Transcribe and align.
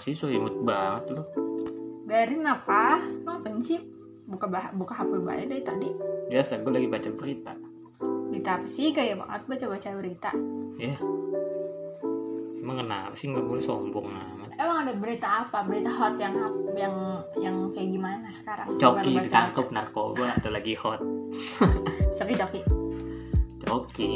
sih 0.00 0.14
so 0.16 0.30
imut 0.30 0.56
banget 0.62 1.16
lu? 1.16 1.22
Biarin 2.06 2.46
apa 2.46 3.02
lo 3.26 3.42
ngapain 3.42 3.58
sih? 3.58 3.82
Buka 4.26 4.46
bah 4.46 4.70
buka 4.74 4.94
hp 5.02 5.22
bayi 5.22 5.50
dari 5.50 5.62
tadi. 5.62 5.88
Biasa 6.30 6.62
gue 6.62 6.72
lagi 6.74 6.88
baca 6.90 7.10
berita. 7.14 7.52
Berita 8.30 8.50
apa 8.58 8.66
sih? 8.70 8.94
Gaya 8.94 9.18
banget 9.18 9.42
baca 9.46 9.64
baca 9.70 9.88
berita. 9.98 10.30
Ya. 10.78 10.96
Emang 12.62 12.82
kenapa 12.82 13.14
sih 13.14 13.30
nggak 13.30 13.46
boleh 13.46 13.62
sombong 13.62 14.10
amat? 14.10 14.50
Emang 14.58 14.78
ada 14.82 14.92
berita 14.98 15.28
apa? 15.46 15.62
Berita 15.62 15.90
hot 15.90 16.18
yang 16.18 16.34
yang 16.74 16.94
yang 17.38 17.56
kayak 17.70 17.94
gimana 17.94 18.26
sekarang? 18.34 18.66
Coki 18.74 19.22
ditangkap 19.22 19.66
narkoba 19.70 20.34
atau 20.34 20.50
lagi 20.50 20.74
hot. 20.74 20.98
Coki 22.18 22.34
coki. 22.34 22.60
Coki. 23.62 24.14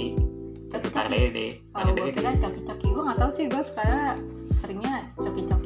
Coki 0.71 0.89
coki. 0.95 1.49
oh 1.75 1.83
gue 1.95 2.11
kira 2.11 2.35
coki 2.39 2.61
coki. 2.67 2.87
Gue 2.91 3.03
nggak 3.03 3.19
tahu 3.19 3.31
sih 3.35 3.45
gue 3.47 3.63
sekarang 3.63 4.19
seringnya 4.51 5.07
coki 5.19 5.43
coki 5.47 5.60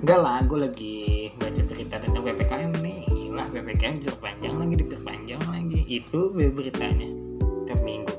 enggak 0.00 0.18
lah 0.20 0.40
gue 0.48 0.58
lagi 0.64 0.96
baca 1.36 1.62
berita 1.68 1.96
tentang 2.00 2.22
PPKM 2.24 2.72
nih. 2.80 3.04
Gila 3.08 3.44
PPKM 3.52 3.94
diperpanjang 4.00 4.54
lagi 4.56 4.74
diperpanjang 4.80 5.42
lagi. 5.52 5.80
Itu 5.86 6.32
beritanya 6.32 7.08
tiap 7.68 7.80
minggu. 7.84 8.14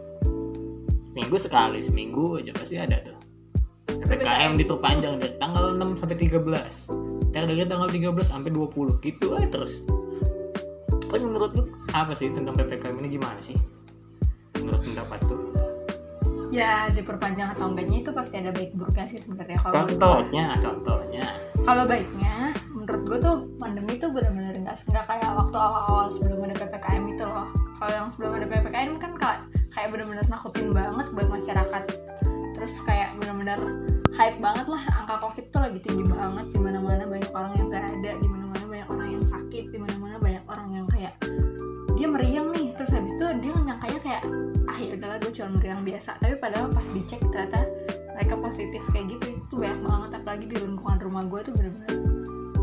Minggu 1.18 1.36
sekali 1.42 1.82
seminggu 1.82 2.40
aja 2.40 2.54
pasti 2.54 2.78
ada 2.78 3.02
tuh. 3.02 3.18
PPKM 3.92 4.58
diperpanjang 4.62 5.20
dari 5.20 5.34
tanggal 5.38 5.76
6 5.78 6.00
sampai 6.00 6.18
13 6.18 7.12
Ntar 7.32 7.48
dari 7.48 7.64
tanggal 7.64 7.88
13 7.88 8.12
sampai 8.28 8.52
20 8.52 9.00
gitu 9.00 9.40
aja 9.40 9.48
terus. 9.48 9.82
Tapi 11.08 11.24
menurut 11.24 11.52
lu 11.56 11.64
apa 11.96 12.12
sih 12.12 12.28
tentang 12.32 12.56
PPKM 12.56 12.96
ini? 13.04 13.16
Gimana 13.16 13.40
sih? 13.40 13.56
Menurut 14.60 14.84
pendapat 14.84 15.20
tuh 15.28 15.52
ya 16.52 16.92
diperpanjang 16.92 17.56
atau 17.56 17.72
enggaknya 17.72 18.04
itu 18.04 18.12
pasti 18.12 18.36
ada 18.44 18.52
baik 18.52 18.76
buruknya 18.76 19.08
sih 19.08 19.20
sebenarnya. 19.24 19.58
Kalau 19.64 19.88
contohnya 19.88 20.46
contohnya 20.60 21.26
kalau 21.62 21.86
baiknya 21.86 22.58
menurut 22.74 23.02
gue 23.06 23.18
tuh 23.22 23.36
pandemi 23.62 23.94
tuh 24.02 24.10
benar-benar 24.10 24.58
nggak 24.58 24.78
nggak 24.90 25.06
kayak 25.06 25.32
waktu 25.38 25.58
awal-awal 25.58 26.10
sebelum 26.10 26.42
ada 26.50 26.56
ppkm 26.58 27.04
itu 27.14 27.24
loh. 27.24 27.50
Kalau 27.78 27.94
yang 27.94 28.10
sebelum 28.10 28.32
ada 28.42 28.48
ppkm 28.50 28.92
kan 28.98 29.12
kayak 29.18 29.40
kayak 29.70 29.90
benar-benar 29.94 30.26
nakutin 30.26 30.74
banget 30.74 31.08
buat 31.14 31.28
masyarakat. 31.30 31.84
Terus 32.58 32.74
kayak 32.86 33.14
benar-benar 33.22 33.60
hype 34.18 34.38
banget 34.42 34.68
lah 34.68 34.84
angka 34.98 35.16
covid 35.22 35.46
tuh 35.54 35.62
lagi 35.62 35.80
tinggi 35.86 36.04
banget. 36.10 36.46
Di 36.50 36.60
mana-mana 36.60 37.04
banyak 37.06 37.32
orang 37.32 37.54
yang 37.58 37.68
gak 37.70 37.86
ada 37.86 38.12
di 38.18 38.28
mana-mana 38.28 38.66
banyak 38.66 38.88
orang 38.90 39.08
yang 39.14 39.26
sakit 39.30 39.64
di 39.70 39.78
mana-mana 39.78 40.16
banyak 40.18 40.44
orang 40.50 40.68
yang 40.74 40.86
kayak 40.90 41.14
dia 41.94 42.08
meriang 42.10 42.50
nih. 42.58 42.74
Terus 42.74 42.92
habis 42.98 43.14
itu 43.14 43.26
dia 43.38 43.52
nyangkanya 43.54 44.00
kayak 44.02 44.24
ah 44.66 44.78
ya 44.82 44.92
udahlah 44.98 45.18
gue 45.22 45.32
cuma 45.38 45.50
meriang 45.62 45.82
biasa. 45.86 46.18
Tapi 46.18 46.36
padahal 46.42 46.74
pas 46.74 46.86
dicek 46.90 47.22
ternyata 47.30 47.70
mereka 48.18 48.36
positif 48.38 48.82
kayak 48.94 49.18
gitu 49.18 49.31
apalagi 50.32 50.48
di 50.48 50.64
lingkungan 50.64 50.96
rumah 51.04 51.28
gue 51.28 51.44
tuh 51.44 51.52
bener-bener 51.60 51.92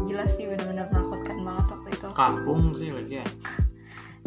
jelas 0.08 0.32
sih 0.40 0.48
bener-bener 0.48 0.88
menakutkan 0.88 1.36
banget 1.44 1.66
waktu 1.68 1.88
itu. 2.00 2.08
Kampung 2.16 2.72
sih 2.72 2.88
lagi 2.88 3.20
ya. 3.20 3.26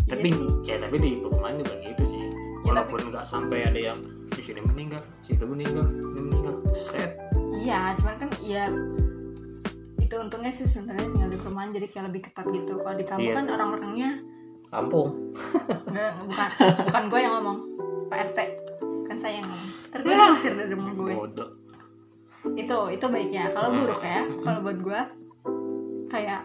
Tapi 0.06 0.30
iya 0.30 0.38
sih. 0.38 0.50
ya 0.70 0.75
tapi 0.78 0.95
di 1.02 1.09
perumahan 1.25 1.58
juga 1.58 1.73
gitu 1.81 2.03
sih. 2.06 2.22
Ya, 2.22 2.30
walaupun 2.69 3.02
nggak 3.09 3.25
sampai 3.25 3.66
ada 3.66 3.81
yang 3.81 3.97
di 4.30 4.42
sini 4.45 4.62
meninggal 4.62 5.02
situ 5.25 5.42
meninggal 5.42 5.89
ini 5.89 6.22
meninggal. 6.22 6.53
Set. 6.78 7.17
Iya 7.58 7.97
cuman 7.97 8.16
kan 8.22 8.30
iya 8.45 8.69
itu 9.97 10.14
untungnya 10.22 10.53
sih 10.53 10.69
sebenarnya 10.69 11.09
tinggal 11.09 11.30
di 11.34 11.39
perumahan 11.42 11.73
jadi 11.73 11.88
kayak 11.89 12.06
lebih 12.14 12.22
ketat 12.30 12.45
gitu. 12.45 12.78
Kalau 12.78 12.94
di 12.94 13.06
kampung 13.09 13.25
Iya. 13.25 13.38
kan 13.42 13.45
orang-orangnya 13.50 14.09
kampung. 14.69 15.34
Nggak 15.89 16.14
bukan. 16.30 16.50
Bukan 16.86 17.03
gue 17.09 17.19
yang 17.25 17.34
ngomong. 17.42 17.58
Pak 18.06 18.38
rt 18.38 18.38
kan 19.09 19.17
saya 19.17 19.42
yang 19.42 19.50
ngomong. 19.50 19.72
Terus 19.89 20.03
gue 20.06 20.14
diusir 20.14 20.53
dari 20.53 20.69
rumah 20.78 20.94
gue 20.94 21.14
bodoh 21.17 21.50
itu 22.58 22.78
itu 22.94 23.06
baiknya. 23.06 23.53
Kalau 23.53 23.69
Hmm. 23.69 23.79
buruk 23.85 24.02
ya 24.02 24.22
kalau 24.41 24.59
buat 24.66 24.78
gue 24.81 25.02
kayak 26.09 26.41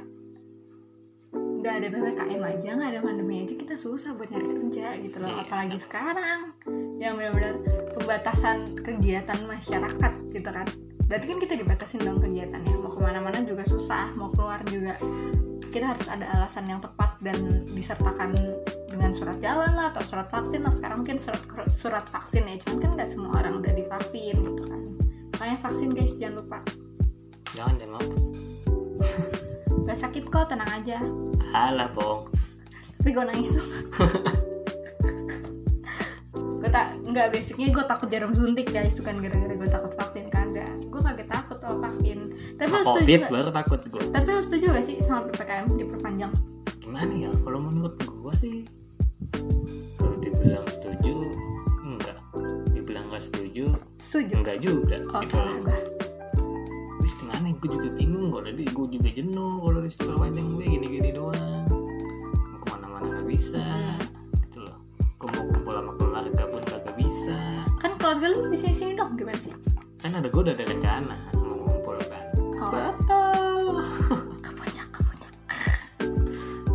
nggak 1.56 1.74
ada 1.82 1.88
ppkm 1.90 2.42
aja 2.46 2.70
nggak 2.78 2.90
ada 2.94 3.00
pandemi 3.02 3.42
aja 3.42 3.54
kita 3.58 3.74
susah 3.74 4.14
buat 4.14 4.30
nyari 4.30 4.46
kerja 4.46 4.86
gitu 5.02 5.16
loh. 5.18 5.26
Iya. 5.26 5.42
apalagi 5.50 5.78
sekarang 5.82 6.54
yang 7.02 7.18
benar-benar 7.18 7.58
pembatasan 7.98 8.78
kegiatan 8.86 9.40
masyarakat 9.50 10.12
gitu 10.30 10.46
kan. 10.46 10.66
Berarti 11.10 11.26
kan 11.26 11.38
kita 11.42 11.54
dibatasin 11.58 12.02
dong 12.02 12.22
kegiatannya. 12.22 12.70
Mau 12.78 12.90
ke 12.90 12.98
mana-mana 13.02 13.42
juga 13.42 13.66
susah 13.66 14.14
mau 14.14 14.30
keluar 14.30 14.62
juga. 14.70 14.94
Kita 15.70 15.92
harus 15.92 16.06
ada 16.08 16.24
alasan 16.38 16.70
yang 16.70 16.80
tepat 16.80 17.18
dan 17.20 17.66
disertakan 17.68 18.32
dengan 18.88 19.10
surat 19.12 19.36
jalan 19.42 19.76
lah 19.76 19.92
atau 19.92 20.02
surat 20.06 20.30
vaksin 20.30 20.62
lah. 20.64 20.72
Sekarang 20.72 21.02
mungkin 21.04 21.18
surat 21.20 21.42
surat 21.68 22.06
vaksin 22.08 22.46
ya 22.46 22.56
cuman 22.64 22.78
kan 22.80 22.90
nggak 22.96 23.10
semua 23.10 23.30
orang 23.42 23.60
udah 23.60 23.72
divaksin 23.74 24.38
gitu 24.38 24.62
kan 24.70 24.95
makanya 25.36 25.56
vaksin 25.60 25.92
guys 25.92 26.16
jangan 26.16 26.40
lupa. 26.40 26.58
Jangan 27.52 27.76
deh 27.76 27.88
mau 27.88 28.00
gak 29.86 29.98
sakit 30.00 30.24
kok 30.32 30.48
tenang 30.48 30.70
aja. 30.72 30.98
Halah 31.52 31.92
bong 31.92 32.32
tapi 33.06 33.14
gue 33.14 33.22
nangis. 33.22 33.54
Gue 36.56 36.74
tak 36.74 36.98
nggak 37.06 37.30
basicnya 37.30 37.70
gue 37.70 37.84
takut 37.86 38.10
jarum 38.10 38.34
suntik 38.34 38.66
guys. 38.74 38.98
Bukan 38.98 39.22
gara-gara 39.22 39.54
gue 39.54 39.70
takut 39.70 39.94
vaksin 39.94 40.26
kagak. 40.26 40.74
Gue 40.90 40.98
kagak 40.98 41.30
takut 41.30 41.62
kalau 41.62 41.78
vaksin. 41.78 42.34
Tapi 42.58 42.66
lu 42.66 42.82
sama 42.82 42.98
setuju 42.98 43.06
covid 43.06 43.20
gak 43.22 43.30
baru 43.30 43.50
takut 43.54 43.80
gue 43.86 44.02
tapi 44.10 44.28
lu 44.34 44.42
setuju 44.42 44.66
gak 44.74 44.84
sih 44.90 44.96
sama 45.06 45.30
ppkm 45.30 45.66
diperpanjang? 45.78 46.32
Gimana 46.82 47.12
ya? 47.14 47.30
Kalau 47.46 47.60
menurut 47.62 47.94
gue 47.94 48.34
sih 48.34 48.54
kalau 50.02 50.18
dibilang 50.18 50.66
setuju 50.66 51.30
nggak 53.16 53.32
setuju? 53.32 53.64
Setuju. 53.96 54.34
Enggak 54.44 54.58
juga. 54.60 54.96
Oh 55.16 55.24
Gitu. 55.24 55.32
salah 55.32 55.56
gue 55.64 55.78
Terus 57.00 57.14
gimana 57.16 57.48
gue 57.48 57.68
juga 57.72 57.88
bingung 57.96 58.28
kalau 58.28 58.44
di 58.52 58.64
gue 58.68 58.86
juga 58.92 59.08
jenuh 59.08 59.52
kalau 59.64 59.80
di 59.80 59.88
sekolah 59.88 60.16
panjang 60.20 60.48
gue 60.52 60.66
gini-gini 60.68 61.10
doang. 61.16 61.64
Mau 61.72 62.58
ke 62.60 62.66
mana-mana 62.76 63.06
nggak 63.16 63.24
bisa. 63.32 63.56
Hmm. 63.64 63.96
gitu 64.44 64.68
loh. 64.68 64.76
Gue 65.16 65.28
mau 65.32 65.44
kumpul 65.48 65.72
sama 65.72 65.92
keluarga 65.96 66.44
pun 66.44 66.62
kagak 66.68 66.94
bisa. 67.00 67.36
Kan 67.80 67.96
keluarga 67.96 68.26
lu 68.36 68.52
di 68.52 68.58
sini 68.60 68.74
sini 68.76 68.92
dong 68.92 69.16
gimana 69.16 69.40
sih? 69.40 69.56
Kan 69.96 70.12
ada 70.12 70.28
gue 70.28 70.42
udah 70.44 70.52
ada 70.52 70.64
rencana 70.68 71.16
mau 71.40 71.56
ngumpul 71.56 71.96
kan. 72.12 72.24
Oh. 72.36 72.68
Batal. 72.68 73.64
Ke 74.44 74.50
puncak 74.52 74.88
ke 74.92 75.00
puncak 75.00 75.32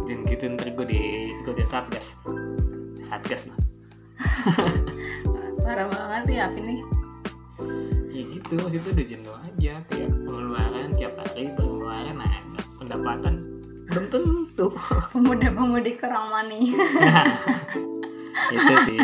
dan 0.09 0.17
gitu 0.25 0.43
ntar 0.57 0.73
gue 0.73 0.85
di 0.89 1.01
gue 1.45 1.53
di 1.53 1.63
satgas. 1.69 2.17
Satgas 3.05 3.45
lah 3.45 3.57
marah 5.71 5.87
banget 5.87 6.23
ya 6.35 6.41
apa 6.51 6.59
nih. 6.67 6.79
Ya 8.11 8.21
gitu 8.27 8.53
maksudnya 8.59 8.91
udah 8.91 9.05
jenuh 9.07 9.35
aja 9.39 9.73
tiap 9.87 10.11
pengeluaran 10.27 10.87
tiap 10.99 11.13
hari 11.15 11.47
pengeluaran 11.55 12.15
nah 12.19 12.35
pendapatan 12.75 13.33
belum 13.87 14.05
tentu. 14.11 14.67
Pemuda-pemudi 15.15 15.95
kurang 15.95 16.27
money 16.35 16.75
itu 18.51 18.75
sih 18.83 18.99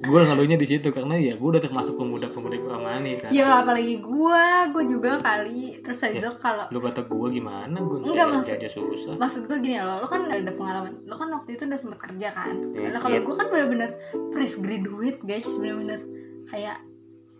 gue 0.00 0.20
ngeluhnya 0.24 0.56
di 0.56 0.64
situ 0.64 0.88
karena 0.88 1.12
ya 1.20 1.36
gue 1.36 1.48
udah 1.52 1.60
termasuk 1.60 2.00
pemuda-pemuda 2.00 2.56
kurang 2.56 2.82
manis 2.88 3.20
kan. 3.20 3.28
Ya 3.28 3.60
apalagi 3.60 4.00
gue 4.00 4.44
gue 4.72 4.84
juga 4.88 5.20
kali. 5.20 5.76
Terus 5.84 5.98
habis 6.00 6.24
itu 6.24 6.30
kalau 6.40 6.64
lu 6.72 6.80
kata 6.80 7.04
gue 7.04 7.28
gimana? 7.36 7.76
Gue 7.76 8.00
Enggak, 8.00 8.28
maksud- 8.32 8.56
aja 8.56 8.68
susah. 8.72 9.14
maksud 9.20 9.44
gue 9.44 9.58
gini 9.60 9.76
loh 9.76 10.00
lo 10.00 10.08
kan 10.08 10.24
udah 10.24 10.40
ada 10.40 10.52
pengalaman. 10.56 10.92
Lo 11.04 11.14
kan 11.20 11.28
waktu 11.36 11.60
itu 11.60 11.68
udah 11.68 11.78
sempet 11.78 12.00
kerja 12.00 12.28
kan? 12.32 12.54
Nah 12.72 13.00
kalau 13.00 13.16
iya. 13.20 13.26
gue 13.28 13.34
kan 13.36 13.46
bener-bener 13.52 13.90
fresh 14.32 14.56
graduate 14.56 15.20
guys. 15.20 15.48
Bener-bener 15.60 16.00
kayak 16.48 16.80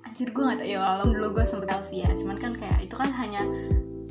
anjir 0.06 0.28
gue 0.32 0.42
gak 0.42 0.59
tau 0.60 0.66
ya 0.66 0.78
kalau 0.81 1.04
dulu 1.12 1.27
gue 1.38 1.44
sempet 1.44 1.71
sih 1.84 2.03
ya 2.03 2.10
cuman 2.16 2.37
kan 2.37 2.53
kayak 2.56 2.78
itu 2.82 2.94
kan 2.97 3.10
hanya 3.15 3.42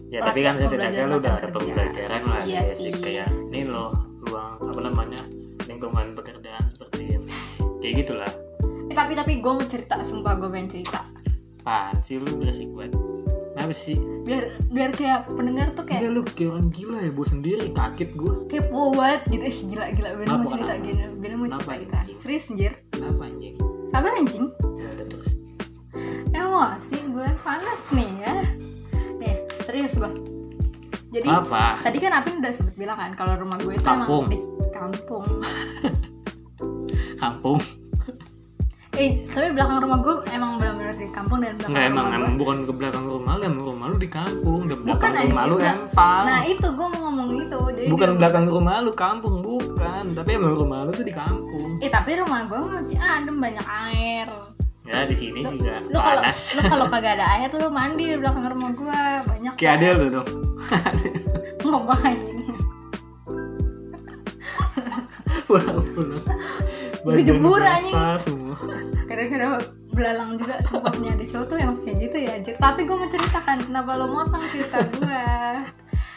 ya 0.10 0.22
tapi 0.22 0.40
kan 0.42 0.58
setidaknya 0.58 1.06
lu 1.06 1.18
udah 1.22 1.34
ada 1.38 1.50
pembelajaran 1.50 2.22
lah 2.26 2.42
Iya 2.46 2.62
sih. 2.74 2.94
kayak 2.94 3.30
ini 3.50 3.66
loh 3.66 3.94
ruang 4.26 4.58
apa 4.62 4.80
namanya 4.86 5.22
lingkungan 5.70 6.18
pekerjaan 6.18 6.66
seperti 6.74 6.99
kayak 7.89 8.06
gitulah. 8.06 8.31
Eh, 8.89 8.94
tapi 8.94 9.18
tapi 9.18 9.41
gue 9.41 9.50
mau 9.50 9.65
cerita 9.65 9.97
sumpah 10.06 10.38
gue 10.38 10.50
pengen 10.53 10.69
cerita. 10.69 11.01
Apaan 11.65 11.97
sih 12.06 12.21
lu 12.21 12.38
beresik 12.38 12.69
banget? 12.77 12.94
Kenapa 13.57 13.74
sih? 13.74 13.97
biar 14.30 14.45
biar 14.69 14.94
kayak 14.94 15.25
pendengar 15.33 15.74
tuh 15.74 15.89
kayak 15.89 16.06
Enggak 16.06 16.13
lu 16.13 16.21
kayak 16.38 16.50
orang 16.53 16.69
gila 16.69 16.97
ya, 17.01 17.09
gue 17.09 17.25
sendiri 17.25 17.65
kaget 17.74 18.12
gue 18.13 18.33
kepo 18.45 18.94
banget 18.94 19.21
gitu. 19.33 19.41
Eh 19.41 19.57
gila 19.74 19.86
gila. 19.89 20.09
Bener 20.13 20.27
Kenapa, 20.30 20.38
mau 20.45 20.51
cerita 20.53 20.74
gini 20.77 21.03
bener 21.18 21.36
mau 21.41 21.47
cerita. 21.50 21.97
Kita 22.06 22.13
serius 22.13 22.45
anjir? 22.53 22.74
Kenapa 22.94 23.21
anjing? 23.25 23.56
sabar 23.89 24.13
anjing. 24.13 24.45
Ya 26.30 26.45
emosi 26.45 26.97
gue 27.09 27.30
panas 27.42 27.81
nih 27.89 28.12
ya. 28.21 28.33
Nih 29.18 29.33
serius 29.65 29.97
gue 29.97 30.12
jadi 31.09 31.25
Apa? 31.25 31.81
tadi 31.81 31.97
kan 31.97 32.21
Apin 32.21 32.38
udah 32.38 32.53
sempet 32.53 32.77
bilang 32.77 32.94
kan 32.94 33.18
kalau 33.18 33.33
rumah 33.33 33.57
gue 33.57 33.74
itu 33.74 33.81
Kampung. 33.81 34.30
emang 34.30 34.33
di 34.38 34.39
kampung. 34.69 35.25
Kampung? 37.21 37.57
Eh 39.00 39.24
tapi 39.25 39.56
belakang 39.56 39.80
rumah 39.80 40.00
gue 40.04 40.16
emang 40.30 40.60
benar-benar 40.60 40.92
di 40.94 41.07
kampung 41.10 41.40
dan 41.40 41.56
belakang 41.56 41.72
Enggak 41.72 41.88
emang, 41.88 42.04
rumah 42.04 42.18
emang 42.19 42.28
gue 42.28 42.40
bukan 42.44 42.57
ke 42.60 42.74
belakang 42.75 43.06
rumah 43.07 43.34
lu, 43.34 43.44
emang 43.48 43.63
rumah 43.63 43.86
lu 43.88 43.96
di 43.96 44.10
kampung 44.12 44.60
Dan 44.62 44.78
Bukan, 44.78 44.84
belakang 44.84 45.10
rumah 45.10 45.24
anjing, 45.24 45.48
lu 45.48 45.56
enggak. 45.56 45.75
empang. 45.80 46.24
Nah 46.28 46.42
itu 46.44 46.68
gue 46.68 46.88
mau 46.90 47.01
ngomong 47.07 47.30
itu 47.31 47.60
jadi 47.72 47.88
Bukan 47.88 48.10
belakang 48.19 48.46
rumah 48.51 48.75
lu 48.84 48.92
kampung, 48.92 49.36
bukan. 49.40 50.04
Tapi 50.12 50.30
emang 50.36 50.54
rumah 50.54 50.80
lu 50.84 50.92
tuh 50.92 51.06
di 51.07 51.16
kampung. 51.16 51.69
Eh 51.80 51.88
tapi 51.88 52.12
rumah 52.19 52.44
gue 52.46 52.60
masih 52.60 52.98
adem 53.00 53.40
banyak 53.40 53.66
air. 53.66 54.28
Ya 54.84 55.06
di 55.06 55.16
sini 55.16 55.45
Lu- 55.45 55.54
juga 55.54 55.86
lu 55.86 55.95
kalau 55.95 56.22
lu 56.25 56.62
kalau 56.66 56.86
kagak 56.90 57.13
ada 57.22 57.25
air 57.38 57.48
tuh 57.48 57.62
lu 57.62 57.69
mandi 57.69 58.10
di 58.10 58.18
belakang 58.18 58.42
rumah 58.50 58.69
gua 58.74 59.00
banyak 59.22 59.54
kayak 59.56 59.74
ada 59.80 59.88
lu 59.95 60.06
dong. 60.18 60.30
Ngapain 61.62 62.18
pulang-pulang. 65.45 66.25
Kejebur, 67.06 67.57
Badan 67.57 67.74
anjing. 67.80 67.94
basah 67.95 68.18
semua 68.22 68.54
gara-gara 69.21 69.60
belalang 69.89 70.31
juga 70.33 70.56
sebabnya 70.63 71.12
ada 71.12 71.25
cowok 71.25 71.45
tuh 71.45 71.57
yang 71.57 71.74
kayak 71.77 71.98
gitu 72.00 72.18
ya 72.19 72.31
anjir 72.33 72.56
tapi 72.57 72.81
gue 72.81 72.95
mau 72.95 73.06
ceritakan 73.06 73.57
kenapa 73.62 73.92
lo 73.94 74.07
motong 74.07 74.44
cerita 74.48 74.77
gue 74.88 75.24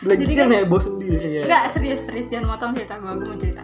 Jadi 0.05 0.33
kan 0.33 0.47
kan- 0.47 0.55
heboh 0.57 0.81
sendiri 0.81 1.29
ya 1.33 1.43
Enggak 1.43 1.65
serius 1.71 2.01
serius 2.01 2.27
jangan 2.29 2.47
motong 2.49 2.71
cerita 2.73 2.95
gue 2.97 3.11
gue 3.13 3.27
mau 3.27 3.37
cerita 3.37 3.63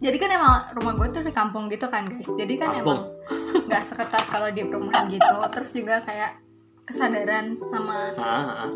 jadi 0.00 0.16
kan 0.16 0.30
emang 0.30 0.52
rumah 0.74 0.92
gue 0.96 1.08
tuh 1.10 1.22
di 1.22 1.30
kampung 1.30 1.68
gitu 1.68 1.84
kan 1.86 2.08
guys 2.08 2.24
jadi 2.30 2.54
kan 2.56 2.68
Kampung. 2.72 3.12
emang 3.52 3.66
nggak 3.66 3.82
seketat 3.84 4.24
kalau 4.26 4.48
di 4.48 4.62
perumahan 4.62 5.04
gitu 5.06 5.28
terus 5.50 5.70
juga 5.70 6.00
kayak 6.00 6.40
kesadaran 6.82 7.60
sama 7.66 7.98
Ah, 8.16 8.24
ah. 8.64 8.70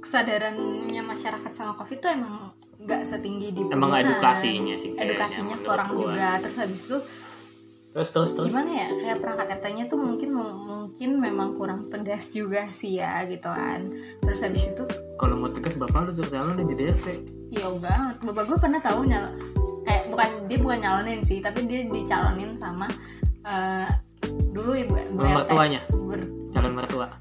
kesadarannya 0.00 1.02
masyarakat 1.02 1.50
sama 1.50 1.74
covid 1.74 1.98
tuh 1.98 2.10
emang 2.10 2.54
nggak 2.78 3.02
setinggi 3.04 3.50
di 3.52 3.62
emang 3.64 3.90
perumahan. 3.90 4.02
edukasinya 4.04 4.74
sih 4.74 4.90
edukasinya 4.92 5.56
kurang 5.60 5.90
gua. 5.90 5.98
juga 6.04 6.28
terus 6.38 6.56
habis 6.56 6.80
itu 6.84 6.98
terus 7.92 8.08
terus 8.08 8.30
terus. 8.32 8.48
Gimana 8.48 8.70
ya 8.72 8.88
kayak 8.88 9.18
perangkat 9.20 9.48
RT-nya 9.60 9.84
tuh 9.92 10.00
mungkin 10.00 10.30
mungkin 10.32 11.10
memang 11.20 11.60
kurang 11.60 11.92
tegas 11.92 12.32
juga 12.32 12.72
sih 12.72 12.96
ya 12.96 13.28
gitu 13.28 13.48
kan. 13.48 13.92
Terus 14.24 14.40
habis 14.40 14.64
itu 14.64 14.84
kalau 15.20 15.38
mau 15.38 15.52
tegas 15.52 15.76
bapak 15.76 16.10
suruh 16.16 16.32
calon 16.32 16.56
dan 16.56 16.66
jadi 16.72 16.96
RT 16.96 17.06
ya 17.52 17.68
udah 17.68 18.16
bapak 18.24 18.44
gue 18.48 18.58
pernah 18.58 18.80
tahu 18.80 19.04
nyalo 19.04 19.28
kayak 19.84 20.08
bukan 20.08 20.28
dia 20.48 20.58
bukan 20.58 20.78
nyalonin 20.80 21.20
sih 21.20 21.38
tapi 21.44 21.68
dia 21.68 21.84
dicalonin 21.84 22.56
sama 22.56 22.88
eh, 23.44 23.88
dulu 24.50 24.72
ibu 24.72 24.94
ibu 24.96 25.20
RT 25.20 25.52
mertuanya? 25.52 25.80
Ber- 25.92 26.32
calon 26.56 26.74
mertua. 26.74 27.08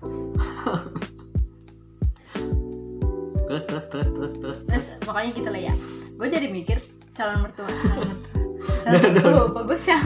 Terus 3.51 3.68
terus 3.68 3.85
terus 3.91 4.07
terus 4.15 4.33
terus 4.39 4.59
terus. 4.63 4.85
Pokoknya 5.03 5.35
gitu 5.35 5.50
lah 5.51 5.59
ya. 5.59 5.73
Gue 6.15 6.31
jadi 6.31 6.47
mikir 6.47 6.79
calon 7.12 7.44
mertua 7.44 7.68
calon 7.68 8.15
mertua 8.15 8.41
calon 8.84 9.02
mertua 9.13 9.46
bagus 9.52 9.81
ya. 9.88 9.98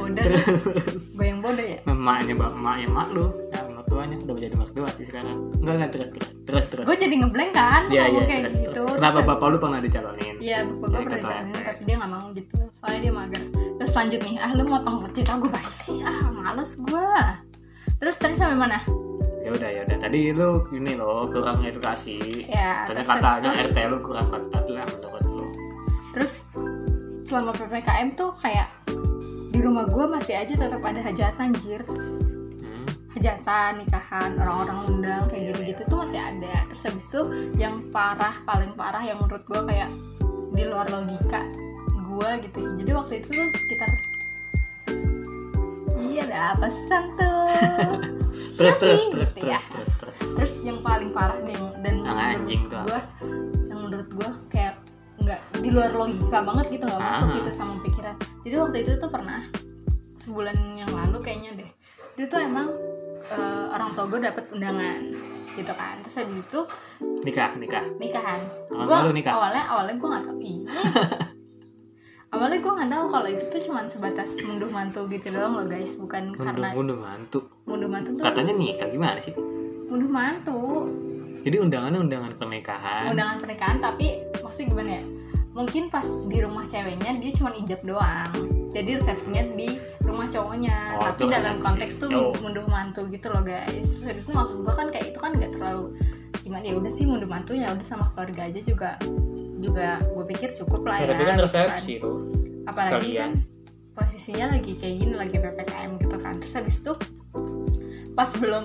Udah 0.00 0.24
gue 1.16 1.26
yang 1.26 1.40
bodoh 1.40 1.66
ya. 1.66 1.78
Emaknya 1.86 2.34
bak 2.36 2.50
emaknya 2.54 2.86
mak 2.92 3.08
lu. 3.12 3.26
Calon 3.52 3.72
mertuanya 3.80 4.16
udah 4.22 4.34
jadi 4.38 4.56
mertua 4.56 4.88
sih 4.96 5.06
sekarang. 5.06 5.36
Enggak 5.60 5.74
enggak 5.76 5.90
terus 5.96 6.08
terus 6.12 6.32
terus 6.46 6.64
terus. 6.72 6.84
Gue 6.86 6.96
jadi 6.96 7.14
ngeblank 7.20 7.52
kan 7.52 7.82
Iya 7.88 8.02
ngomong 8.08 8.16
iya 8.16 8.24
kayak 8.28 8.42
terus, 8.46 8.54
gitu. 8.56 8.82
terus. 8.86 8.98
Kenapa 9.00 9.18
bapak 9.24 9.46
lu 9.50 9.56
pernah 9.58 9.80
dicalonin? 9.82 10.34
Iya, 10.40 10.58
bapak 10.66 10.86
gue 10.88 11.00
pernah 11.04 11.20
dicalonin, 11.20 11.54
tapi 11.64 11.82
dia 11.84 11.94
nggak 12.00 12.10
mau 12.12 12.26
gitu. 12.32 12.56
Soalnya 12.80 13.00
dia 13.00 13.12
mager. 13.12 13.42
Terus 13.80 13.92
lanjut 13.96 14.20
nih, 14.24 14.34
ah 14.40 14.50
lu 14.52 14.64
motong 14.68 14.96
cerita 15.12 15.32
gue 15.40 15.50
baik 15.50 15.72
sih, 15.72 15.98
ah 16.04 16.28
males 16.32 16.70
gue. 16.76 17.08
Terus 18.00 18.16
tadi 18.16 18.34
sampai 18.36 18.56
mana? 18.56 18.80
ya 19.40 19.58
udah 19.58 19.70
ya 19.72 19.80
udah. 19.88 19.98
Tadi 19.98 20.20
lu 20.30 20.50
ini 20.70 20.92
loh 20.94 21.26
kurang 21.26 21.58
edukasi. 21.66 22.46
Ya, 22.46 22.86
terus 22.86 23.08
habis 23.08 23.42
katanya 23.42 23.50
RT 23.66 23.78
lu 23.90 23.98
kurang 24.04 24.28
ketat 24.30 24.64
lah 24.70 24.84
menurut 24.86 25.24
lu. 25.26 25.46
Terus 26.14 26.32
selama 27.30 27.54
ppkm 27.54 28.18
tuh 28.18 28.34
kayak 28.42 28.66
di 29.54 29.62
rumah 29.62 29.86
gue 29.86 30.02
masih 30.02 30.34
aja 30.34 30.50
tetap 30.50 30.82
ada 30.82 30.98
hajatan 30.98 31.54
jir 31.62 31.78
hmm. 31.86 33.14
hajatan 33.14 33.86
nikahan 33.86 34.34
orang-orang 34.34 34.90
undang 34.90 35.22
kayak 35.30 35.54
gitu-gitu 35.54 35.86
tuh 35.86 36.02
masih 36.02 36.18
ada. 36.18 36.66
Terus 36.66 36.82
habis 36.90 37.06
itu 37.06 37.22
yang 37.54 37.86
parah 37.94 38.34
paling 38.42 38.74
parah 38.74 38.98
yang 38.98 39.22
menurut 39.22 39.46
gue 39.46 39.62
kayak 39.62 39.94
di 40.58 40.66
luar 40.66 40.90
logika 40.90 41.46
gue 41.86 42.30
gitu. 42.50 42.60
Jadi 42.82 42.90
waktu 42.90 43.12
itu 43.22 43.28
tuh 43.30 43.46
sekitar 43.62 43.90
iya 46.02 46.26
ada 46.26 46.58
pesan 46.58 47.14
tuh? 47.14 47.46
Terus 48.58 48.76
terus 48.82 49.06
terus 49.14 49.30
gitu 49.30 49.46
terus, 49.46 49.54
ya. 49.54 49.60
terus 49.70 49.90
terus 50.02 50.16
terus. 50.34 50.52
Yang 50.66 50.82
paling 50.82 51.14
parah 51.14 51.38
nih 51.46 51.54
dan 51.86 52.02
Yang 52.02 52.66
menurut 52.66 52.90
gue 52.90 53.00
yang 53.70 53.78
menurut 53.78 54.08
gue 54.10 54.30
di 55.70 55.78
luar 55.78 55.94
logika 55.94 56.42
banget 56.42 56.66
gitu 56.74 56.82
nggak 56.82 56.98
masuk 56.98 57.26
Ah. 57.30 57.36
gitu 57.38 57.50
sama 57.54 57.74
pikiran. 57.86 58.14
Jadi 58.42 58.54
waktu 58.58 58.76
itu 58.82 58.92
tuh 58.98 59.06
pernah 59.06 59.38
sebulan 60.18 60.58
yang 60.74 60.90
lalu 60.90 61.22
kayaknya 61.22 61.62
deh. 61.62 61.70
Itu 62.18 62.26
tuh 62.26 62.42
emang 62.42 62.74
eh, 63.30 63.66
orang 63.70 63.94
tua 63.94 64.10
gue 64.10 64.18
dapet 64.18 64.50
undangan 64.50 65.14
gitu 65.54 65.70
kan. 65.70 66.02
Terus 66.02 66.26
habis 66.26 66.42
itu 66.42 66.60
nikah 67.22 67.54
nikah? 67.54 67.86
nikahan. 68.02 68.42
Gue 68.66 69.14
nikah? 69.14 69.38
awalnya 69.38 69.62
awalnya 69.70 69.94
gue 69.94 70.08
nggak 70.10 70.24
tahu. 70.26 70.38
Awalnya 72.30 72.62
gue 72.62 72.72
nggak 72.78 72.90
tahu 72.94 73.04
kalau 73.10 73.26
itu 73.26 73.44
tuh 73.50 73.60
cuman 73.66 73.90
sebatas 73.90 74.38
munduh 74.46 74.70
mantu 74.70 75.02
gitu 75.10 75.34
doang 75.34 75.58
loh 75.58 75.66
guys. 75.66 75.98
Bukan 75.98 76.30
mundur 76.30 76.46
karena 76.46 76.68
mundur 76.74 76.98
mantu. 77.02 77.38
Munduh 77.66 77.90
mantu 77.90 78.14
tuh 78.14 78.22
katanya 78.22 78.54
nikah 78.54 78.86
gimana 78.86 79.18
sih? 79.18 79.34
Munduh 79.90 80.06
mantu. 80.06 80.86
Jadi 81.42 81.56
undangannya 81.58 81.98
undangan 82.06 82.30
pernikahan. 82.38 83.10
Undangan 83.10 83.42
pernikahan 83.42 83.82
tapi 83.82 84.22
maksudnya 84.38 84.66
gimana 84.70 84.90
ya 84.98 85.02
mungkin 85.50 85.90
pas 85.90 86.06
di 86.30 86.38
rumah 86.42 86.62
ceweknya 86.70 87.18
dia 87.18 87.30
cuma 87.34 87.50
ijab 87.58 87.82
doang. 87.82 88.30
Jadi 88.70 89.02
resepsinya 89.02 89.42
di 89.58 89.82
rumah 90.06 90.30
cowoknya. 90.30 90.94
Oh, 91.02 91.10
tapi 91.10 91.26
dalam 91.26 91.58
resepsi. 91.58 91.66
konteks 91.66 91.92
tuh 91.98 92.08
Oh. 92.14 92.30
munduh 92.38 92.66
mantu 92.70 93.10
gitu 93.10 93.26
loh 93.34 93.42
guys. 93.42 93.98
Itu 93.98 94.30
maksud 94.30 94.62
gua 94.62 94.78
kan 94.78 94.94
kayak 94.94 95.10
itu 95.10 95.18
kan 95.18 95.34
gak 95.34 95.58
terlalu 95.58 95.98
gimana 96.40 96.64
ya 96.64 96.74
udah 96.78 96.92
sih 96.94 97.04
munduh 97.04 97.28
mantu 97.28 97.52
ya 97.52 97.68
udah 97.74 97.84
sama 97.84 98.08
keluarga 98.16 98.48
aja 98.48 98.60
juga 98.64 98.96
juga 99.60 100.00
gue 100.16 100.24
pikir 100.24 100.56
cukup 100.56 100.88
lah 100.88 101.04
ya, 101.04 101.12
tapi 101.12 101.22
kan 101.28 101.36
gitu 101.36 101.44
resepsi 101.44 101.92
tuh 102.00 102.16
apalagi 102.64 103.10
kan 103.12 103.30
posisinya 103.92 104.56
lagi 104.56 104.72
kayak 104.72 104.94
gini 105.04 105.14
lagi 105.20 105.36
ppkm 105.36 105.90
gitu 106.00 106.16
kan. 106.16 106.40
Terus 106.40 106.54
habis 106.56 106.80
itu 106.80 106.92
pas 108.16 108.30
belum 108.40 108.64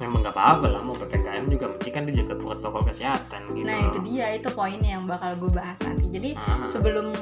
memang 0.00 0.24
nggak 0.24 0.32
apa-apa 0.32 0.66
lah 0.72 0.80
mau 0.80 0.96
ppkm 0.96 1.44
juga 1.52 1.76
penting 1.76 1.92
kan 1.92 2.02
dia 2.08 2.16
juga 2.24 2.34
protokol 2.40 2.82
kesehatan 2.88 3.40
gitu. 3.52 3.68
Nah 3.68 3.78
itu 3.92 3.98
dia 4.08 4.26
itu 4.32 4.48
poin 4.48 4.80
yang 4.80 5.04
bakal 5.04 5.36
gue 5.36 5.52
bahas 5.52 5.76
nanti. 5.84 6.08
Jadi 6.08 6.30
Ah. 6.40 6.64
sebelum 6.64 7.12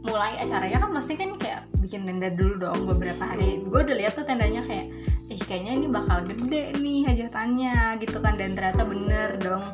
mulai 0.00 0.40
acaranya 0.40 0.80
kan 0.80 0.90
pasti 0.96 1.14
kan 1.20 1.36
kayak 1.36 1.68
bikin 1.84 2.08
tenda 2.08 2.32
dulu 2.32 2.64
dong 2.64 2.88
beberapa 2.88 3.20
hari. 3.20 3.60
Gue 3.60 3.84
udah 3.84 3.92
lihat 3.92 4.16
tuh 4.16 4.24
tendanya 4.24 4.64
kayak 4.64 4.88
ih 5.28 5.38
kayaknya 5.44 5.72
ini 5.76 5.86
bakal 5.86 6.24
gede 6.24 6.72
nih 6.80 7.04
hajatannya 7.04 8.00
gitu 8.00 8.18
kan. 8.24 8.40
Dan 8.40 8.56
ternyata 8.56 8.82
bener 8.88 9.36
dong. 9.38 9.68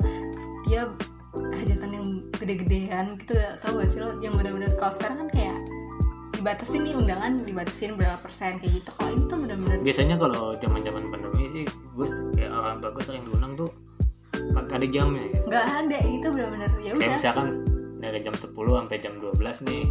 Dia 0.67 0.91
hajatan 1.55 1.91
yang 1.95 2.07
gede-gedean 2.35 3.07
gitu 3.23 3.39
ya 3.39 3.55
tau 3.63 3.79
gak 3.79 3.89
sih 3.95 4.03
lo? 4.03 4.19
Yang 4.19 4.43
bener-bener 4.43 4.71
kalau 4.75 4.93
sekarang 4.99 5.17
kan 5.25 5.29
kayak 5.31 5.56
dibatasin 6.47 6.87
nih 6.87 6.95
undangan 6.95 7.33
dibatasin 7.43 7.99
berapa 7.99 8.23
persen 8.23 8.63
kayak 8.63 8.79
gitu 8.79 8.91
kalau 8.95 9.11
ini 9.19 9.23
tuh 9.27 9.37
bener-bener 9.43 9.79
biasanya 9.83 10.15
kalau 10.15 10.55
zaman 10.63 10.79
zaman 10.87 11.03
pandemi 11.11 11.51
sih 11.51 11.65
gue 11.67 12.07
kayak 12.39 12.55
orang 12.55 12.79
tua 12.79 12.91
gue 12.95 13.03
sering 13.03 13.27
diundang 13.27 13.59
tuh 13.59 13.67
pak- 14.55 14.71
ada 14.71 14.87
jamnya 14.87 15.27
gitu. 15.27 15.43
nggak 15.51 15.67
ada 15.67 15.99
itu 16.07 16.27
bener-bener 16.31 16.71
ya 16.79 16.91
kayak 16.95 17.03
udah 17.03 17.09
misalkan 17.19 17.47
dari 17.99 18.19
jam 18.23 18.35
10 18.39 18.55
sampai 18.55 18.97
jam 19.03 19.15
12 19.19 19.67
nih 19.67 19.83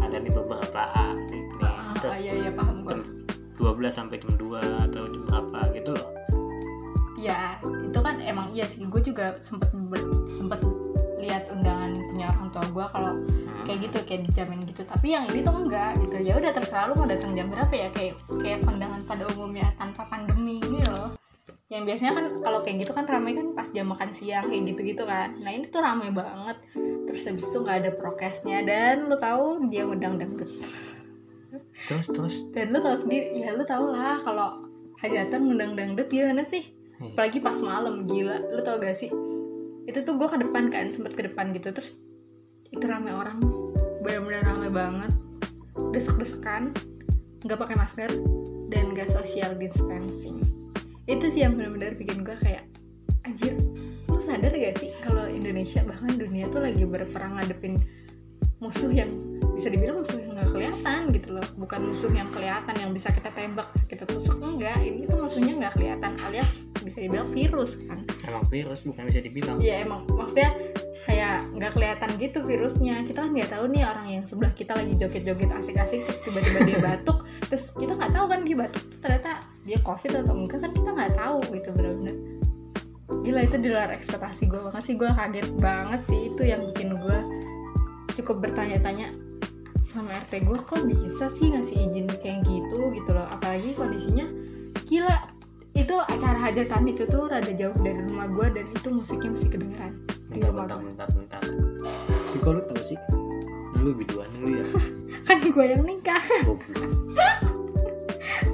ada 0.00 0.16
nih 0.16 0.32
beberapa 0.32 0.80
A 0.96 1.06
nih, 1.28 1.42
nih. 1.44 1.68
ah, 1.68 1.92
terus 2.00 2.18
iya 2.24 2.32
iya 2.40 2.50
paham 2.56 2.76
gue 2.88 2.96
jam 2.96 3.00
12 3.60 3.92
sampai 3.92 4.16
jam 4.16 4.32
2 4.40 4.88
atau 4.88 5.02
jam 5.12 5.22
berapa 5.28 5.58
gitu 5.76 5.90
loh 5.92 6.08
ya 7.20 7.60
itu 7.84 7.98
kan 8.00 8.16
emang 8.24 8.48
iya 8.56 8.64
sih 8.64 8.80
gue 8.80 9.02
juga 9.04 9.36
sempet 9.44 9.68
sempet 10.32 10.64
lihat 11.20 11.52
undangan 11.52 11.92
punya 12.08 12.30
orang 12.32 12.48
tua 12.54 12.64
gue 12.72 12.86
kalau. 12.96 13.14
Kayak 13.68 13.80
gitu 13.84 13.98
kayak 14.08 14.20
dijamin 14.24 14.60
gitu. 14.64 14.82
Tapi 14.88 15.12
yang 15.12 15.28
ini 15.28 15.44
tuh 15.44 15.52
enggak 15.52 16.00
gitu. 16.00 16.16
Ya 16.24 16.40
udah 16.40 16.50
terserah 16.56 16.88
lu 16.88 16.96
mau 16.96 17.04
datang 17.04 17.36
jam 17.36 17.52
berapa 17.52 17.68
ya 17.76 17.88
kayak 17.92 18.16
kayak 18.40 18.64
kondangan 18.64 19.04
pada 19.04 19.28
umumnya 19.36 19.68
tanpa 19.76 20.08
pandemi 20.08 20.56
gitu 20.64 20.88
loh. 20.88 21.12
Yang 21.68 21.84
biasanya 21.84 22.12
kan 22.16 22.24
kalau 22.40 22.58
kayak 22.64 22.88
gitu 22.88 22.92
kan 22.96 23.04
ramai 23.04 23.36
kan 23.36 23.52
pas 23.52 23.68
jam 23.68 23.92
makan 23.92 24.08
siang 24.08 24.48
kayak 24.48 24.72
gitu 24.72 24.80
gitu 24.96 25.04
kan. 25.04 25.36
Nah 25.44 25.52
ini 25.52 25.68
tuh 25.68 25.84
ramai 25.84 26.08
banget. 26.08 26.56
Terus 27.04 27.22
habis 27.28 27.44
itu 27.44 27.58
nggak 27.60 27.76
ada 27.84 27.90
prokesnya. 27.92 28.64
Dan 28.64 29.12
lu 29.12 29.16
tahu 29.20 29.68
dia 29.68 29.84
ngundang 29.84 30.16
dangdut. 30.16 30.48
Terus 31.92 32.06
terus? 32.08 32.34
Dan 32.56 32.72
lu 32.72 32.80
tahu 32.80 32.96
sendiri 33.04 33.36
ya 33.36 33.52
lu 33.52 33.68
tau 33.68 33.84
lah 33.84 34.16
kalau 34.24 34.64
hajatan 35.04 35.44
ngundang 35.44 35.76
dangdut 35.76 36.08
gimana 36.08 36.40
sih? 36.40 36.72
Iya. 36.98 37.14
apalagi 37.14 37.38
pas 37.44 37.58
malam 37.60 38.08
gila. 38.08 38.48
Lu 38.48 38.64
tau 38.64 38.80
gak 38.80 38.96
sih? 38.96 39.12
Itu 39.86 40.02
tuh 40.02 40.16
gue 40.16 40.26
ke 40.26 40.40
depan 40.40 40.72
kan 40.72 40.88
sempet 40.90 41.14
ke 41.14 41.28
depan 41.28 41.52
gitu. 41.52 41.68
Terus 41.70 42.00
itu 42.72 42.84
rame 42.84 43.12
orang 43.12 43.57
benar-benar 44.02 44.42
rame 44.46 44.68
banget. 44.70 45.12
Desek-desekan 45.94 46.74
nggak 47.46 47.58
pakai 47.58 47.76
masker 47.78 48.10
dan 48.68 48.92
gak 48.92 49.08
social 49.08 49.56
distancing. 49.56 50.44
Itu 51.08 51.32
sih 51.32 51.40
yang 51.40 51.56
benar-benar 51.56 51.96
bikin 51.96 52.20
gue 52.20 52.36
kayak 52.36 52.68
anjir 53.24 53.56
lu 54.08 54.20
sadar 54.20 54.50
gak 54.50 54.76
sih 54.80 54.90
kalau 55.04 55.28
Indonesia 55.28 55.84
bahkan 55.84 56.16
dunia 56.16 56.48
tuh 56.50 56.64
lagi 56.64 56.82
berperang 56.82 57.38
ngadepin 57.38 57.78
musuh 58.58 58.90
yang 58.90 59.14
bisa 59.54 59.70
dibilang 59.70 60.02
musuh 60.02 60.18
yang 60.18 60.34
nggak 60.34 60.50
kelihatan 60.50 61.00
gitu 61.14 61.28
loh. 61.34 61.46
Bukan 61.58 61.80
musuh 61.90 62.10
yang 62.10 62.30
kelihatan 62.30 62.74
yang 62.78 62.90
bisa 62.90 63.10
kita 63.10 63.30
tembak 63.34 63.70
bisa 63.74 63.84
kita 63.86 64.04
tusuk 64.06 64.38
enggak. 64.42 64.78
Ini 64.82 65.06
tuh 65.06 65.18
musuhnya 65.18 65.52
nggak 65.62 65.74
kelihatan 65.78 66.12
alias 66.26 66.50
bisa 66.82 66.98
dibilang 67.02 67.30
virus 67.30 67.78
kan. 67.86 68.02
Emang 68.26 68.46
virus 68.50 68.82
bukan 68.82 69.02
bisa 69.06 69.20
dibilang. 69.22 69.56
Ya 69.62 69.82
emang. 69.82 70.06
Maksudnya 70.10 70.54
kayak 71.08 71.48
nggak 71.56 71.72
kelihatan 71.72 72.10
gitu 72.20 72.44
virusnya. 72.44 73.00
Kita 73.08 73.24
kan 73.24 73.32
nggak 73.32 73.48
tahu 73.48 73.64
nih 73.72 73.82
orang 73.88 74.06
yang 74.12 74.22
sebelah 74.28 74.52
kita 74.52 74.76
lagi 74.76 74.92
joget-joget 75.00 75.48
asik-asik 75.56 76.04
terus 76.04 76.20
tiba-tiba 76.20 76.60
dia 76.68 76.78
batuk 76.92 77.24
terus 77.48 77.72
kita 77.72 77.96
nggak 77.96 78.12
tahu 78.12 78.26
kan 78.28 78.40
dia 78.44 78.56
batuk 78.60 78.84
tuh 78.92 78.98
ternyata 79.00 79.30
dia 79.64 79.78
covid 79.80 80.12
atau 80.20 80.34
enggak 80.36 80.60
kan 80.60 80.70
kita 80.76 80.90
nggak 80.92 81.12
tahu 81.16 81.38
gitu 81.56 81.68
benar-benar 81.72 82.16
gila 83.24 83.40
itu 83.40 83.56
di 83.56 83.68
luar 83.72 83.88
ekspektasi 83.88 84.42
gue 84.52 84.60
banget 84.60 84.84
sih 84.84 84.94
gue 85.00 85.08
kaget 85.08 85.48
banget 85.56 86.00
sih. 86.04 86.20
Itu 86.28 86.42
yang 86.44 86.60
bikin 86.70 87.00
gue 87.00 87.18
cukup 88.20 88.44
bertanya-tanya 88.44 89.16
sama 89.80 90.12
RT 90.28 90.44
gue 90.44 90.58
kok 90.60 90.84
bisa 90.84 91.32
sih 91.32 91.56
ngasih 91.56 91.88
izin 91.88 92.04
kayak 92.20 92.44
gitu? 92.44 92.92
gitu 92.92 93.10
loh. 93.16 93.24
Apalagi 93.32 93.72
kondisinya 93.72 94.28
gila. 94.84 95.32
Itu 95.72 95.94
acara 95.94 96.36
hajatan 96.36 96.90
itu 96.90 97.06
tuh 97.06 97.30
rada 97.30 97.54
jauh 97.54 97.76
dari 97.80 98.02
rumah 98.12 98.28
gue 98.28 98.60
dan 98.60 98.66
itu 98.76 98.88
musiknya 98.92 99.30
masih 99.30 99.48
kedengeran 99.48 99.94
bentar 100.28 100.52
bentar 100.52 100.78
bentar 100.78 101.08
bentar 101.16 101.42
tapi 102.28 102.38
kalau 102.44 102.60
lu 102.60 102.62
tahu 102.68 102.82
sih? 102.84 102.98
Lu 103.80 103.90
biduan 103.96 104.28
lu 104.44 104.60
ya. 104.60 104.64
Kan 105.26 105.40
gue 105.40 105.64
yang 105.64 105.80
nikah. 105.80 106.20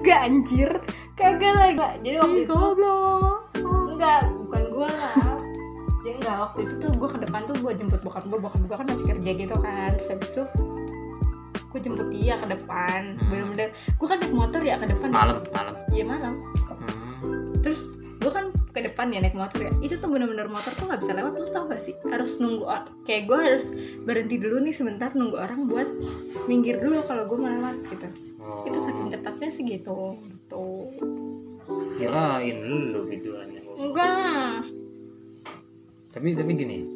Gak 0.07 0.21
anjir. 0.31 0.71
Kagak 1.19 1.53
lah 1.55 1.69
gak 1.75 1.93
jadi 2.07 2.23
waktu 2.23 2.39
si 2.39 2.43
itu 2.47 2.55
goblok. 2.55 3.51
Enggak 3.61 4.31
bukan 4.31 4.63
gue 4.71 4.89
lah. 4.89 5.39
Jadi 6.03 6.11
enggak 6.23 6.37
waktu 6.39 6.59
itu 6.65 6.75
tuh 6.81 6.91
gue 6.95 7.09
ke 7.13 7.19
depan 7.27 7.41
tuh 7.51 7.57
gue 7.59 7.73
jemput 7.75 8.01
bokap 8.03 8.25
gue 8.27 8.39
bokap 8.39 8.63
gue 8.63 8.77
kan 8.79 8.87
masih 8.87 9.07
kerja 9.11 9.31
gitu 9.35 9.57
kan. 9.59 9.91
Terus 9.99 10.09
habis 10.15 10.31
itu 10.33 10.45
gue 11.75 11.81
jemput 11.83 12.09
dia 12.15 12.35
ke 12.39 12.47
depan. 12.47 13.19
Hmm. 13.19 13.27
bener-bener 13.27 13.69
gue 13.75 14.07
kan 14.07 14.19
naik 14.23 14.35
motor 14.35 14.63
ya 14.63 14.79
ke 14.79 14.87
depan. 14.87 15.11
Ya. 15.11 15.15
malam 15.15 15.37
malam. 15.51 15.75
Iya 15.91 16.05
malam. 16.07 16.35
Hmm. 16.63 17.51
terus 17.63 17.94
ke 18.75 18.83
depan 18.83 19.15
ya 19.15 19.23
naik 19.23 19.39
motor 19.39 19.63
ya. 19.63 19.73
Itu 19.79 20.03
tuh 20.03 20.11
bener-bener 20.11 20.51
motor 20.51 20.75
tuh 20.75 20.91
nggak 20.91 21.01
bisa 21.07 21.15
lewat 21.15 21.33
lu 21.39 21.47
tau 21.55 21.65
gak 21.71 21.79
sih? 21.79 21.95
Harus 22.11 22.43
nunggu 22.43 22.67
kayak 23.07 23.31
gue 23.31 23.39
harus 23.39 23.71
berhenti 24.03 24.37
dulu 24.43 24.59
nih 24.61 24.75
sebentar 24.75 25.15
nunggu 25.15 25.39
orang 25.39 25.71
buat 25.71 25.89
minggir 26.51 26.83
dulu 26.83 27.07
kalau 27.07 27.31
gue 27.31 27.39
mau 27.39 27.49
lewat 27.49 27.87
gitu. 27.89 28.09
Oh. 28.45 28.61
itu 28.69 28.77
saking 28.77 29.09
cepatnya 29.09 29.49
sih 29.49 29.65
gitu 29.65 30.21
tuh 30.53 30.93
kirain 31.97 32.61
lu 32.93 33.09
biduannya 33.09 33.65
enggak. 33.81 34.05
Lah 34.05 34.85
tapi 36.15 36.31
tapi 36.39 36.55
gini. 36.55 36.87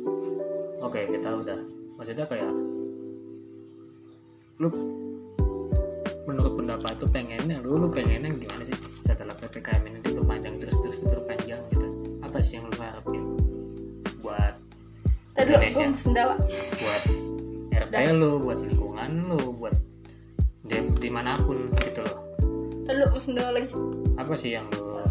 Oke 0.78 1.10
kita 1.10 1.42
udah. 1.42 1.58
Maksudnya 1.98 2.22
kayak 2.30 2.54
lu 4.62 4.70
menurut 6.38 6.54
pendapat 6.54 6.92
tuh 7.02 7.10
pengennya 7.10 7.58
lu 7.58 7.82
lu 7.82 7.90
pengennya 7.90 8.30
gimana 8.30 8.62
sih 8.62 8.78
setelah 9.02 9.34
ppkm 9.34 9.82
ini 9.90 9.98
diperpanjang 10.06 10.62
terus 10.62 10.78
terus 10.78 11.02
diperpanjang 11.02 11.58
gitu? 11.74 11.88
Apa 12.22 12.38
sih 12.38 12.62
yang 12.62 12.70
lu 12.70 12.78
harapin 12.78 13.22
buat 14.22 14.54
tadi 15.34 15.50
lo 15.50 15.58
Indonesia. 15.58 15.98
sendawa. 15.98 16.38
Buat 16.78 17.02
RT 17.74 17.94
lu 18.14 18.30
buat 18.38 18.58
lingkungan 18.62 19.10
lu 19.34 19.40
buat 19.58 19.74
di 20.62 20.78
di 21.02 21.10
mana 21.10 21.34
pun 21.42 21.74
gitu 21.82 22.06
loh. 22.06 22.22
Tadi 22.86 23.02
mau 23.02 23.18
sendawa 23.18 23.50
lagi. 23.58 23.74
Apa 24.14 24.34
sih 24.38 24.54
yang 24.54 24.70
lu 24.78 25.02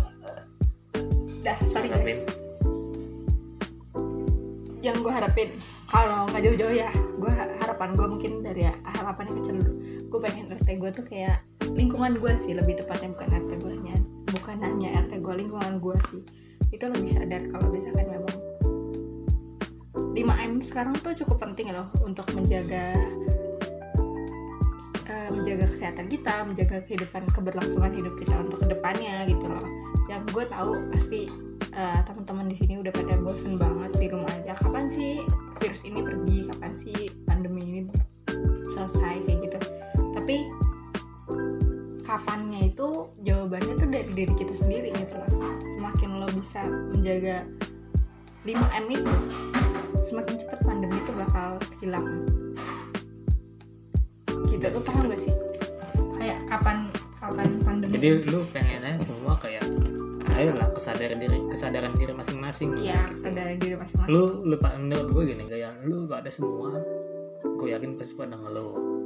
dah 1.44 1.60
sorry 1.68 1.92
harapin? 1.92 2.24
Guys 2.24 2.48
yang 4.88 5.04
gue 5.04 5.10
harapin 5.12 5.50
kalau 5.90 6.24
nggak 6.32 6.42
jauh-jauh 6.48 6.76
ya 6.76 6.90
gue 6.94 7.34
harapan 7.60 7.90
gue 7.98 8.08
mungkin 8.08 8.32
dari 8.46 8.64
harapan 8.96 9.24
yang 9.28 9.38
kecil 9.44 9.56
dulu 9.60 9.74
gue 10.08 10.20
pengen 10.24 10.48
RT 10.56 10.80
gue 10.80 10.90
tuh 10.92 11.06
kayak 11.08 11.44
lingkungan 11.76 12.18
gue 12.18 12.34
sih 12.40 12.56
lebih 12.56 12.80
tepatnya 12.80 13.12
bukan 13.12 13.28
RT 13.44 13.52
gue 13.60 13.76
nya 13.84 13.96
bukan 14.32 14.60
hanya 14.64 15.08
RT 15.08 15.20
gue 15.24 15.34
lingkungan 15.44 15.80
gue 15.80 15.98
sih. 16.12 16.22
Itu 16.72 16.92
lebih 16.92 17.08
sadar 17.08 17.48
kalau 17.52 17.68
misalkan 17.72 18.08
memang 18.12 18.36
5M 20.18 20.54
sekarang 20.66 20.96
tuh 21.00 21.14
cukup 21.14 21.46
penting 21.46 21.72
loh 21.72 21.88
untuk 22.02 22.26
menjaga 22.34 22.96
eh, 25.08 25.30
menjaga 25.30 25.70
kesehatan 25.72 26.10
kita 26.10 26.44
menjaga 26.44 26.84
kehidupan 26.90 27.30
keberlangsungan 27.32 27.94
hidup 27.94 28.16
kita 28.20 28.36
untuk 28.42 28.66
ke 28.66 28.68
depannya 28.72 29.28
gitu 29.30 29.46
loh. 29.48 29.68
Yang 30.08 30.24
gue 30.32 30.44
tahu 30.50 30.72
pasti 30.96 31.22
eh, 31.76 32.00
teman-teman 32.08 32.48
di 32.52 32.56
sini 32.56 32.80
udah 32.80 32.92
pada 32.92 33.16
bosen 33.20 33.56
banget 33.56 33.92
di 34.00 34.08
rumah 34.12 34.32
aja. 34.44 34.56
Kapan 34.60 34.92
sih 34.92 35.24
virus 35.60 35.84
ini 35.88 36.00
pergi? 36.04 36.38
Kapan 36.52 36.74
sih 36.76 37.00
kapannya 42.18 42.74
itu 42.74 42.88
jawabannya 43.22 43.74
tuh 43.78 43.88
dari 43.88 44.10
diri 44.18 44.34
kita 44.34 44.54
sendiri 44.58 44.90
gitu 44.90 45.14
loh. 45.14 45.30
Semakin 45.78 46.10
lo 46.18 46.28
bisa 46.34 46.66
menjaga 46.66 47.46
5M 48.42 48.86
itu 48.90 49.14
semakin 50.02 50.36
cepat 50.42 50.60
pandemi 50.66 50.98
itu 50.98 51.12
bakal 51.14 51.62
hilang. 51.78 52.26
Gitu 54.50 54.66
lo 54.66 54.80
paham 54.82 55.06
gak 55.06 55.22
sih? 55.22 55.34
Kayak 56.18 56.42
kapan 56.50 56.90
kapan 57.18 57.50
pandemi 57.62 57.92
jadi 57.94 58.10
lu 58.26 58.40
pengennya 58.50 58.94
semua 59.02 59.34
kayak 59.38 59.66
ayolah 60.38 60.70
kesadaran 60.70 61.18
diri 61.18 61.42
kesadaran 61.50 61.94
diri 61.98 62.14
masing-masing 62.14 62.78
Iya, 62.78 62.94
gitu. 63.10 63.26
kesadaran 63.26 63.58
diri 63.58 63.74
masing-masing. 63.74 64.14
lu 64.14 64.24
lu 64.46 64.56
pak 64.62 64.78
menurut 64.78 65.08
gue 65.10 65.24
gini 65.34 65.44
kayak 65.50 65.82
lu 65.82 66.06
pada 66.06 66.30
semua 66.30 66.78
gue 67.42 67.68
yakin 67.68 67.98
pasti 67.98 68.14
pada 68.14 68.38
ngeluh 68.38 68.97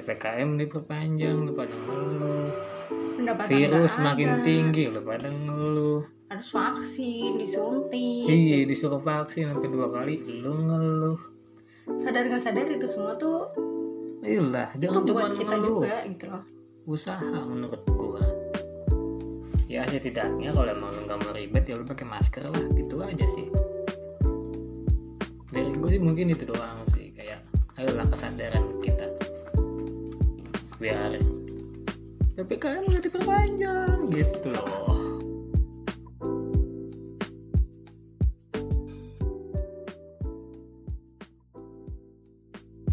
ppkm 0.00 0.56
diperpanjang 0.56 1.36
lu 1.44 1.52
pada 1.52 1.76
ngeluh. 1.76 2.48
Pendapatan 3.20 3.52
virus 3.52 4.00
makin 4.00 4.28
ada. 4.32 4.40
tinggi 4.40 4.84
lu 4.88 5.00
pada 5.04 5.28
ngeluh. 5.28 6.00
Harus 6.32 6.48
vaksin, 6.56 7.36
disuntik. 7.36 8.24
iya 8.24 8.64
disuruh 8.64 9.02
vaksin 9.04 9.52
sampai 9.52 9.68
dua 9.68 9.92
kali 9.92 10.24
lu 10.24 10.56
ngeluh. 10.56 11.20
Sadar 12.00 12.32
nggak 12.32 12.40
sadar 12.40 12.64
itu 12.64 12.88
semua 12.88 13.12
tuh 13.20 13.52
iyalah 14.24 14.72
jangan 14.80 15.04
cuma 15.04 15.28
ngeluh. 15.28 15.84
juga 15.84 15.96
gitu 16.08 16.24
loh. 16.32 16.44
usaha 16.88 17.38
menurut 17.44 17.82
gua. 17.92 18.24
Ya 19.68 19.84
setidaknya 19.84 20.56
kalau 20.56 20.72
emang 20.72 20.96
lu 20.96 21.04
nggak 21.04 21.18
mau 21.20 21.32
ribet 21.36 21.68
ya 21.68 21.76
lu 21.76 21.84
pakai 21.84 22.08
masker 22.08 22.48
lah 22.48 22.64
gitu 22.72 23.04
aja 23.04 23.26
sih. 23.28 23.52
Dari 25.50 25.76
gue 25.76 25.88
sih 25.92 26.00
mungkin 26.00 26.30
itu 26.30 26.46
doang 26.46 26.80
sih 26.88 27.10
kayak 27.10 27.42
ayolah 27.74 28.06
kesadaran 28.06 28.78
kita 28.78 29.09
biar 30.80 31.20
ppkm 32.40 32.88
nggak 32.88 33.04
diperpanjang 33.04 34.08
gitu 34.16 34.48
loh 34.48 34.89